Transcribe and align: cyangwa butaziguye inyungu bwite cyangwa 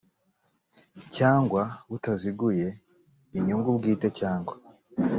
cyangwa 1.15 1.61
butaziguye 1.89 2.67
inyungu 3.37 3.69
bwite 3.77 4.07
cyangwa 4.19 4.53